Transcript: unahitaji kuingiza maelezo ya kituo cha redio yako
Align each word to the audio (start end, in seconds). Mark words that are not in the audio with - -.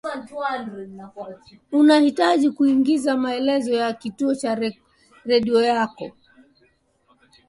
unahitaji 1.71 2.51
kuingiza 2.51 3.17
maelezo 3.17 3.73
ya 3.73 3.93
kituo 3.93 4.35
cha 4.35 4.59
redio 5.25 5.61
yako 5.61 6.11